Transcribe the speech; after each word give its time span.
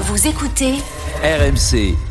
Vous 0.00 0.28
écoutez 0.28 0.74
RMC. 1.24 2.07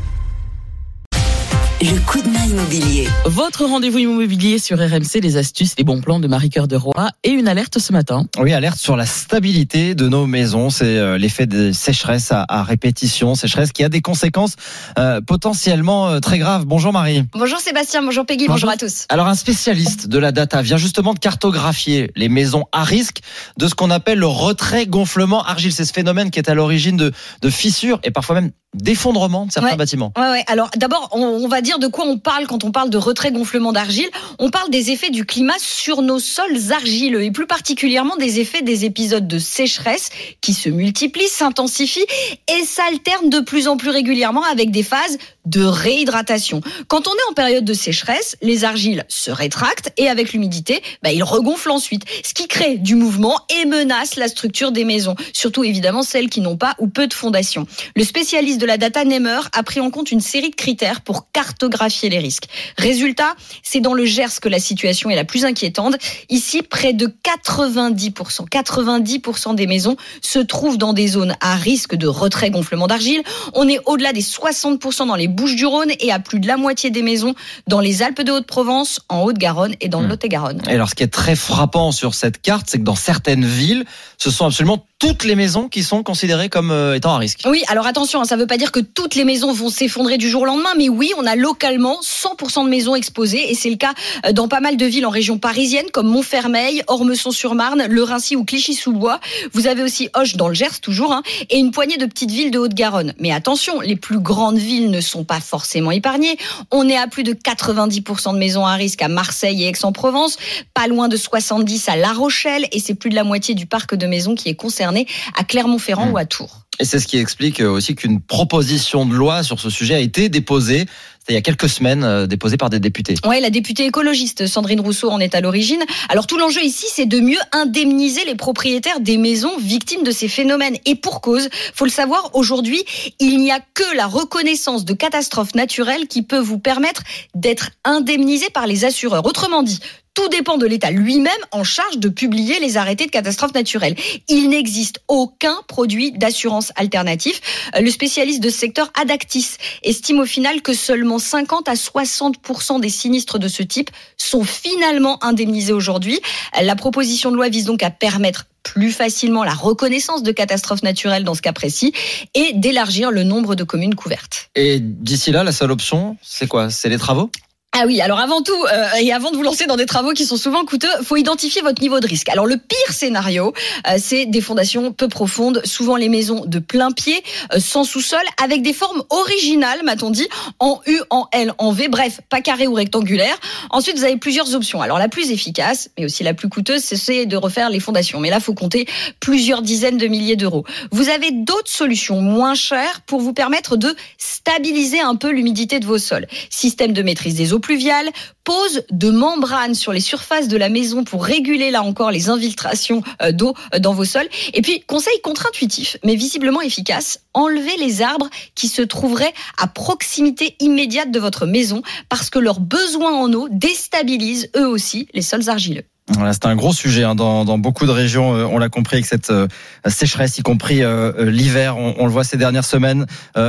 Le 1.90 2.00
coup 2.06 2.22
de 2.22 2.28
main 2.30 2.44
immobilier. 2.46 3.08
Votre 3.26 3.66
rendez-vous 3.66 4.00
immobilier 4.00 4.60
sur 4.60 4.78
RMC, 4.78 5.22
les 5.22 5.38
astuces, 5.38 5.74
les 5.78 5.84
bons 5.84 6.02
plans 6.02 6.20
de 6.20 6.28
Marie-Cœur 6.28 6.68
de 6.68 6.76
Roy 6.76 7.10
et 7.24 7.30
une 7.30 7.48
alerte 7.48 7.80
ce 7.80 7.94
matin. 7.94 8.26
Oui, 8.40 8.52
alerte 8.54 8.78
sur 8.78 8.98
la 8.98 9.06
stabilité 9.06 9.96
de 9.96 10.08
nos 10.10 10.26
maisons. 10.26 10.70
C'est 10.70 10.98
euh, 10.98 11.18
l'effet 11.18 11.46
de 11.46 11.72
sécheresse 11.72 12.32
à, 12.32 12.46
à 12.50 12.64
répétition, 12.64 13.36
sécheresse 13.36 13.72
qui 13.72 13.84
a 13.84 13.90
des 13.90 14.02
conséquences 14.02 14.56
euh, 15.00 15.22
potentiellement 15.22 16.10
euh, 16.10 16.20
très 16.20 16.40
graves. 16.40 16.66
Bonjour 16.66 16.92
Marie. 16.92 17.24
Bonjour 17.34 17.60
Sébastien, 17.60 18.02
bonjour 18.04 18.26
Peggy, 18.26 18.48
bonjour, 18.48 18.70
à 18.70 18.76
tous. 18.78 19.06
Alors 19.10 19.28
un 19.28 19.36
spécialiste 19.36 20.08
de 20.08 20.18
la 20.20 20.32
data 20.32 20.62
vient 20.62 20.78
justement 20.78 21.14
de 21.14 21.20
cartographier 21.20 22.12
les 22.16 22.28
maisons 22.30 22.66
à 22.74 22.84
risque 22.84 23.20
de 23.58 23.68
ce 23.68 23.76
qu'on 23.76 23.92
appelle 23.92 24.20
le 24.20 24.28
retrait 24.28 24.88
gonflement 24.88 25.44
argile. 25.44 25.72
C'est 25.72 25.86
ce 25.86 25.94
phénomène 25.94 26.32
qui 26.32 26.40
est 26.40 26.50
à 26.50 26.54
l'origine 26.54 26.98
de, 26.98 27.14
de 27.42 27.50
fissures 27.50 28.00
et 28.04 28.12
parfois 28.12 28.36
même 28.36 28.52
d'effondrement 28.74 29.46
de 29.46 29.52
certains 29.52 29.68
Ouais. 29.70 29.76
bâtiments. 29.76 30.12
Ouais, 30.18 30.30
ouais. 30.30 30.44
Alors 30.48 30.70
d'abord, 30.78 31.10
on, 31.14 31.20
on 31.22 31.48
va 31.48 31.62
dire 31.62 31.77
de 31.78 31.88
quoi 31.88 32.06
on 32.06 32.18
parle 32.18 32.48
quand 32.48 32.64
on 32.64 32.72
parle 32.72 32.90
de 32.90 32.98
retrait 32.98 33.32
gonflement 33.32 33.72
d'argile. 33.72 34.10
On 34.40 34.50
parle 34.50 34.70
des 34.70 34.92
effets 34.92 35.10
du 35.10 35.26
climat 35.26 35.58
sur 35.60 36.02
nos 36.02 36.20
sols 36.20 36.72
argileux 36.72 37.24
et 37.24 37.32
plus 37.32 37.48
particulièrement 37.48 38.16
des 38.18 38.40
effets 38.40 38.62
des 38.62 38.86
épisodes 38.86 39.28
de 39.28 39.40
sécheresse 39.40 40.10
qui 40.42 40.54
se 40.54 40.70
multiplient, 40.70 41.28
s'intensifient 41.28 42.06
et 42.48 42.64
s'alternent 42.66 43.30
de 43.30 43.40
plus 43.40 43.68
en 43.68 43.78
plus 43.78 43.90
régulièrement 43.90 44.44
avec 44.44 44.72
des 44.72 44.84
phases 44.84 45.18
de 45.46 45.64
réhydratation. 45.64 46.62
Quand 46.88 47.08
on 47.08 47.12
est 47.12 47.30
en 47.30 47.34
période 47.34 47.66
de 47.66 47.74
sécheresse, 47.74 48.36
les 48.42 48.66
argiles 48.66 49.06
se 49.08 49.32
rétractent 49.32 49.92
et 49.98 50.10
avec 50.10 50.34
l'humidité, 50.34 50.82
bah, 51.04 51.12
ils 51.12 51.24
regonflent 51.24 51.72
ensuite, 51.72 52.04
ce 52.26 52.34
qui 52.34 52.48
crée 52.48 52.78
du 52.78 52.96
mouvement 52.96 53.40
et 53.62 53.66
menace 53.66 54.16
la 54.16 54.28
structure 54.28 54.72
des 54.72 54.84
maisons, 54.84 55.16
surtout 55.34 55.64
évidemment 55.64 56.04
celles 56.04 56.30
qui 56.30 56.42
n'ont 56.42 56.58
pas 56.58 56.76
ou 56.80 56.88
peu 56.88 57.08
de 57.08 57.14
fondation. 57.14 57.66
Le 57.96 58.04
spécialiste 58.04 58.60
de 58.60 58.66
la 58.66 58.78
data 58.78 59.06
Nemer 59.06 59.40
a 59.54 59.64
pris 59.64 59.80
en 59.80 59.90
compte 59.90 60.12
une 60.12 60.22
série 60.22 60.50
de 60.50 60.56
critères 60.56 61.02
pour 61.02 61.32
cartographier 61.32 61.57
les 62.04 62.20
risques. 62.20 62.46
Résultat, 62.78 63.36
c'est 63.64 63.80
dans 63.80 63.94
le 63.94 64.06
Gers 64.06 64.40
que 64.42 64.50
la 64.50 64.60
situation 64.60 65.10
est 65.10 65.16
la 65.16 65.26
plus 65.26 65.46
inquiétante. 65.46 65.96
Ici, 66.30 66.64
près 66.64 66.94
de 66.94 67.08
90%, 67.08 68.48
90% 68.50 69.56
des 69.56 69.68
maisons 69.68 69.96
se 70.22 70.40
trouvent 70.40 70.78
dans 70.78 70.94
des 70.94 71.08
zones 71.08 71.36
à 71.42 71.56
risque 71.56 71.96
de 71.96 72.08
retrait 72.08 72.50
gonflement 72.50 72.88
d'argile. 72.88 73.22
On 73.54 73.68
est 73.68 73.80
au-delà 73.86 74.14
des 74.14 74.22
60% 74.22 75.08
dans 75.08 75.16
les 75.16 75.28
Bouches-du-Rhône 75.28 75.92
et 76.00 76.12
à 76.12 76.20
plus 76.20 76.40
de 76.40 76.48
la 76.48 76.58
moitié 76.58 76.90
des 76.90 77.02
maisons 77.02 77.36
dans 77.68 77.80
les 77.80 78.02
Alpes 78.02 78.22
de 78.22 78.32
Haute-Provence, 78.32 79.02
en 79.10 79.24
Haute-Garonne 79.24 79.76
et 79.82 79.90
dans 79.90 80.02
le 80.02 80.08
Hmm. 80.08 80.12
Lot-et-Garonne. 80.12 80.62
Et 80.68 80.74
alors 80.74 80.90
ce 80.90 80.96
qui 80.96 81.04
est 81.04 81.08
très 81.08 81.36
frappant 81.36 81.92
sur 81.92 82.16
cette 82.16 82.42
carte, 82.42 82.68
c'est 82.70 82.80
que 82.80 82.84
dans 82.84 82.96
certaines 82.96 83.46
villes, 83.46 83.86
ce 84.18 84.32
sont 84.32 84.46
absolument 84.46 84.86
toutes 85.00 85.26
les 85.26 85.36
maisons 85.36 85.68
qui 85.68 85.84
sont 85.84 86.02
considérées 86.02 86.50
comme 86.50 86.72
euh, 86.72 86.96
étant 86.96 87.14
à 87.14 87.20
risque. 87.20 87.42
Oui, 87.46 87.64
alors 87.68 87.86
attention, 87.86 88.22
hein, 88.22 88.26
ça 88.26 88.36
ne 88.36 88.42
veut 88.42 88.48
pas 88.48 88.58
dire 88.58 88.72
que 88.72 88.80
toutes 88.80 89.14
les 89.14 89.26
maisons 89.26 89.54
vont 89.54 89.70
s'effondrer 89.70 90.18
du 90.18 90.28
jour 90.28 90.42
au 90.42 90.46
lendemain, 90.46 90.72
mais 90.76 90.90
oui, 90.90 91.14
on 91.18 91.26
a 91.28 91.36
localement 91.36 92.00
100% 92.02 92.66
de 92.66 92.70
maisons 92.70 92.96
exposées, 92.96 93.52
et 93.52 93.54
c'est 93.54 93.70
le 93.70 93.76
cas 93.76 93.94
euh, 94.26 94.32
dans 94.32 94.48
pas 94.48 94.60
mal 94.60 94.76
de 94.76 94.86
villes 94.86 95.06
en 95.06 95.12
région 95.12 95.38
parisienne, 95.38 95.86
comme 95.94 96.08
Montfermeil, 96.08 96.82
Ormesson-sur-Marne, 96.88 97.86
Le 97.88 98.02
Rincy 98.02 98.36
ou 98.36 98.44
Clichy-sous-Bois. 98.44 99.20
Vous 99.54 99.68
avez 99.68 99.84
aussi 99.84 100.10
Hoche 100.16 100.36
dans 100.36 100.48
le 100.48 100.56
Gers, 100.56 100.80
toujours, 100.82 101.14
hein, 101.14 101.22
et 101.52 101.58
une 101.58 101.70
poignée 101.70 101.98
de 101.98 102.06
petites 102.08 102.32
villes 102.32 102.52
de 102.52 102.58
Haute-Garonne. 102.58 103.14
Mais 103.20 103.32
attention, 103.32 103.80
les 103.82 103.98
plus 103.98 104.20
grandes 104.20 104.58
villes 104.58 104.90
ne 104.90 105.02
sont 105.02 105.24
pas 105.24 105.40
forcément 105.40 105.92
épargnées. 105.92 106.38
On 106.72 106.90
est 106.90 106.98
à 106.98 107.06
plus 107.06 107.24
de 107.24 107.34
90% 107.34 108.34
de 108.34 108.40
maisons 108.40 108.66
à 108.66 108.74
risque 108.74 109.04
à 109.04 109.10
Marseille 109.10 109.64
et 109.64 109.68
Aix-en-Provence, 109.68 110.38
pas 110.74 110.88
loin 110.88 111.08
de 111.08 111.18
70 111.18 111.88
à 111.88 111.98
La 111.98 112.14
Rochelle, 112.14 112.66
et 112.72 112.80
c'est 112.80 112.96
plus 112.96 113.12
de 113.12 113.16
la 113.16 113.24
moitié 113.24 113.54
du 113.54 113.68
parc 113.68 113.94
de 113.94 114.08
maisons 114.08 114.34
qui 114.34 114.50
est 114.50 114.56
concerné 114.56 114.87
à 115.36 115.44
Clermont-Ferrand 115.44 116.08
Mmh. 116.08 116.12
ou 116.12 116.18
à 116.18 116.26
Tours. 116.26 116.68
Et 116.80 116.86
c'est 116.86 117.00
ce 117.00 117.08
qui 117.08 117.18
explique 117.18 117.60
euh, 117.60 117.70
aussi 117.70 117.96
qu'une 117.96 118.22
proposition 118.22 119.06
de 119.06 119.16
loi 119.16 119.44
sur 119.44 119.60
ce 119.60 119.70
sujet 119.70 119.96
a 119.96 120.00
été 120.00 120.30
déposée, 120.30 120.86
il 121.30 121.34
y 121.34 121.38
a 121.38 121.42
quelques 121.42 121.70
semaines, 121.70 122.04
euh, 122.04 122.28
déposée 122.28 122.58
par 122.58 122.70
des 122.70 122.80
députés. 122.80 123.16
Ouais, 123.26 123.40
la 123.40 123.50
députée 123.50 123.86
écologiste 123.86 124.48
Sandrine 124.48 124.80
Rousseau 124.80 125.10
en 125.10 125.20
est 125.20 125.36
à 125.36 125.42
l'origine. 125.42 125.84
Alors 126.10 126.28
tout 126.28 126.38
l'enjeu 126.38 126.64
ici, 126.64 126.86
c'est 126.90 127.06
de 127.06 127.20
mieux 127.20 127.40
indemniser 127.52 128.24
les 128.26 128.36
propriétaires 128.36 129.00
des 129.00 129.18
maisons 129.18 129.58
victimes 129.58 130.04
de 130.04 130.12
ces 130.12 130.28
phénomènes. 130.28 130.78
Et 130.86 130.96
pour 130.96 131.22
cause, 131.22 131.50
faut 131.74 131.86
le 131.86 131.92
savoir, 131.92 132.32
aujourd'hui, 132.34 132.84
il 133.20 133.40
n'y 133.40 133.52
a 133.52 133.60
que 133.60 133.96
la 133.96 134.08
reconnaissance 134.08 134.86
de 134.86 134.94
catastrophes 134.94 135.56
naturelles 135.56 136.08
qui 136.08 136.22
peut 136.22 136.40
vous 136.40 136.60
permettre 136.60 137.04
d'être 137.36 137.72
indemnisé 137.84 138.50
par 138.50 138.68
les 138.68 138.86
assureurs. 138.86 139.26
Autrement 139.26 139.64
dit, 139.64 139.80
tout 140.18 140.30
dépend 140.30 140.58
de 140.58 140.66
l'État 140.66 140.90
lui-même 140.90 141.32
en 141.52 141.64
charge 141.64 142.00
de 142.00 142.10
publier 142.10 142.60
les 142.60 142.78
arrêtés 142.78 143.06
de 143.06 143.12
catastrophes 143.12 143.54
naturelles. 143.54 143.96
Il 144.28 144.50
n'existe 144.50 145.00
aucun 145.08 145.56
produit 145.68 146.12
d'assurance 146.12 146.72
alternatif. 146.76 147.40
Euh, 147.76 147.82
Le 147.82 147.92
spécialiste 147.92 148.42
de 148.42 148.50
ce 148.50 148.58
secteur 148.58 148.92
Adactis 149.00 149.58
estime 149.84 150.20
au 150.20 150.26
final 150.26 150.64
que 150.64 150.74
seulement 150.74 151.17
50 151.20 151.68
à 151.68 151.74
60% 151.74 152.80
des 152.80 152.90
sinistres 152.90 153.40
de 153.40 153.48
ce 153.48 153.64
type 153.64 153.90
sont 154.18 154.44
finalement 154.44 155.24
indemnisés 155.24 155.74
aujourd'hui. 155.74 156.20
La 156.62 156.76
proposition 156.76 157.32
de 157.32 157.36
loi 157.36 157.50
vise 157.50 157.66
donc 157.66 157.84
à 157.84 157.90
permettre 157.90 158.46
plus 158.64 158.92
facilement 158.92 159.44
la 159.44 159.54
reconnaissance 159.54 160.24
de 160.24 160.32
catastrophes 160.32 160.84
naturelles 160.84 161.24
dans 161.24 161.36
ce 161.36 161.42
cas 161.42 161.54
précis 161.54 161.94
et 162.34 162.52
d'élargir 162.54 163.12
le 163.12 163.24
nombre 163.24 163.56
de 163.56 163.64
communes 163.64 163.96
couvertes. 163.96 164.50
Et 164.56 164.80
d'ici 164.80 165.32
là, 165.32 165.44
la 165.44 165.52
seule 165.52 165.72
option, 165.72 166.18
c'est 166.22 166.48
quoi? 166.48 166.70
C'est 166.70 166.90
les 166.90 166.98
travaux? 166.98 167.32
Ah 167.74 167.84
oui, 167.86 168.02
alors 168.02 168.20
avant 168.20 168.42
tout, 168.42 168.54
euh, 168.54 168.88
et 169.02 169.12
avant 169.14 169.30
de 169.30 169.36
vous 169.36 169.44
lancer 169.44 169.68
dans 169.68 169.76
des 169.76 169.86
travaux 169.86 170.14
qui 170.14 170.26
sont 170.26 170.38
souvent 170.38 170.66
coûteux, 170.66 170.88
faut 171.04 171.16
identifier 171.16 171.62
votre 171.62 171.80
niveau 171.80 172.00
de 172.00 172.08
risque. 172.08 172.30
Alors 172.30 172.48
le 172.48 172.58
pire 172.58 172.92
scénario, 172.92 173.54
euh, 173.88 173.98
c'est 174.00 174.26
des 174.26 174.42
fondations 174.42 174.94
peu 174.94 175.08
profondes, 175.08 175.62
souvent 175.64 175.96
les 175.96 176.10
maisons 176.10 176.46
de 176.46 176.58
plein 176.58 176.92
pied, 176.92 177.22
euh, 177.54 177.60
sans 177.60 177.84
sous-sol, 177.84 178.22
avec 178.44 178.64
des 178.64 178.74
formes 178.74 179.04
originales, 179.12 179.84
m'a-t-on 179.84 180.10
dit, 180.10 180.28
en 180.58 180.80
U, 180.88 180.98
en 181.12 181.28
L, 181.34 181.54
en 181.60 181.72
V, 181.72 181.88
bref, 181.88 182.22
pas 182.30 182.42
carré 182.42 182.66
ou 182.66 182.74
rectangulaire. 182.74 183.38
Ensuite, 183.70 183.98
vous 183.98 184.06
avez 184.06 184.18
plusieurs 184.18 184.56
options. 184.56 184.82
Alors 184.82 184.98
la 184.98 185.10
plus 185.10 185.30
efficace, 185.30 185.90
mais 186.00 186.06
aussi 186.06 186.24
la 186.24 186.34
plus 186.34 186.50
coûteuse, 186.50 186.82
c'est 186.82 187.28
de 187.28 187.38
refaire 187.38 187.70
les 187.70 187.82
fondations. 187.82 188.20
Mais 188.20 188.32
là, 188.32 188.40
faut 188.40 188.56
compter 188.56 188.88
plusieurs 189.20 189.62
dizaines 189.62 189.98
de 189.98 190.08
milliers 190.08 190.38
d'euros. 190.38 190.64
Vous 190.92 191.10
avez 191.10 191.30
d'autres 191.32 191.70
solutions 191.70 192.22
moins 192.22 192.56
chères 192.56 193.02
pour 193.06 193.20
vous 193.20 193.34
permettre 193.34 193.78
de 193.78 193.96
stabiliser 194.18 195.00
un 195.00 195.16
peu 195.16 195.30
l'humidité 195.30 195.80
de 195.80 195.86
vos 195.86 196.00
sols. 196.00 196.26
Système 196.50 196.94
de 196.94 197.04
maîtrise 197.04 197.36
des 197.36 197.54
eaux 197.54 197.57
pluviales, 197.60 198.10
pose 198.44 198.84
de 198.92 199.10
membranes 199.10 199.76
sur 199.76 199.94
les 199.94 200.00
surfaces 200.00 200.48
de 200.48 200.58
la 200.58 200.70
maison 200.70 201.04
pour 201.04 201.26
réguler 201.26 201.72
là 201.72 201.84
encore 201.84 202.12
les 202.12 202.30
infiltrations 202.30 203.04
euh, 203.22 203.32
d'eau 203.32 203.54
euh, 203.74 203.80
dans 203.80 203.94
vos 203.94 204.06
sols. 204.06 204.30
Et 204.54 204.62
puis, 204.62 204.82
conseil 204.82 205.20
contre-intuitif, 205.22 205.98
mais 206.04 206.16
visiblement 206.16 206.62
efficace, 206.62 207.20
enlevez 207.34 207.76
les 207.78 208.02
arbres 208.02 208.30
qui 208.56 208.68
se 208.68 208.82
trouveraient 208.82 209.34
à 209.58 209.68
proximité 209.68 210.56
immédiate 210.60 211.12
de 211.12 211.20
votre 211.20 211.46
maison 211.46 211.82
parce 212.10 212.30
que 212.30 212.40
leurs 212.40 212.60
besoins 212.60 213.14
en 213.14 213.32
eau 213.34 213.48
déstabilisent 213.50 214.50
eux 214.56 214.68
aussi 214.68 215.08
les 215.14 215.22
sols 215.22 215.50
argileux. 215.50 215.84
Voilà, 216.10 216.32
c'est 216.32 216.46
un 216.46 216.56
gros 216.56 216.72
sujet 216.74 217.04
hein, 217.04 217.16
dans, 217.16 217.44
dans 217.44 217.58
beaucoup 217.58 217.86
de 217.86 217.92
régions. 217.92 218.34
euh, 218.34 218.46
on 218.46 218.58
l'a 218.60 218.70
compris 218.70 218.96
avec 218.96 219.06
cette 219.06 219.30
euh, 219.30 219.48
sécheresse, 219.88 220.38
y 220.38 220.42
compris 220.42 220.82
euh, 220.82 221.30
l'hiver. 221.30 221.78
On, 221.78 221.96
on 222.00 222.06
le 222.06 222.12
voit 222.12 222.24
ces 222.24 222.38
dernières 222.38 222.64
semaines. 222.66 223.06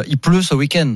Il 0.09 0.19
pleut 0.19 0.43
ce 0.43 0.55
week-end, 0.55 0.95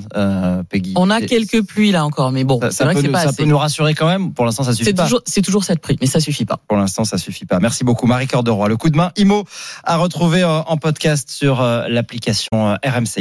Peggy. 0.68 0.92
On 0.96 1.08
a 1.10 1.20
Et 1.20 1.26
quelques 1.26 1.62
pluies 1.62 1.92
là 1.92 2.04
encore, 2.04 2.32
mais 2.32 2.42
bon, 2.44 2.58
Ça, 2.60 2.70
c'est 2.72 2.84
vrai 2.84 2.94
peut, 2.94 3.00
que 3.00 3.06
c'est 3.06 3.12
pas 3.12 3.20
ça 3.20 3.28
assez. 3.28 3.42
peut 3.44 3.48
nous 3.48 3.58
rassurer 3.58 3.94
quand 3.94 4.08
même. 4.08 4.32
Pour 4.32 4.44
l'instant, 4.44 4.64
ça 4.64 4.72
suffit 4.72 4.86
C'est 4.86 4.94
pas. 4.94 5.04
toujours, 5.04 5.22
c'est 5.24 5.42
toujours 5.42 5.64
cette 5.64 5.80
prix, 5.80 5.96
mais 6.00 6.06
ça 6.08 6.18
suffit 6.20 6.44
pas. 6.44 6.58
Pour 6.68 6.76
l'instant, 6.76 7.04
ça 7.04 7.16
suffit 7.18 7.46
pas. 7.46 7.60
Merci 7.60 7.84
beaucoup, 7.84 8.06
Marie 8.06 8.26
Cœur 8.26 8.42
de 8.42 8.50
Roy. 8.50 8.68
Le 8.68 8.76
coup 8.76 8.90
de 8.90 8.96
main 8.96 9.12
IMO 9.16 9.44
à 9.84 9.96
retrouver 9.98 10.42
en 10.44 10.76
podcast 10.78 11.30
sur 11.30 11.62
l'application 11.62 12.76
RMC. 12.84 13.20